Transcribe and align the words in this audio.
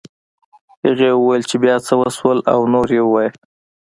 هغې 0.85 1.09
وویل 1.15 1.43
چې 1.49 1.55
بيا 1.63 1.75
څه 1.87 1.93
وشول 2.01 2.37
او 2.53 2.59
نور 2.73 2.87
یې 2.97 3.01
ووایه 3.05 3.31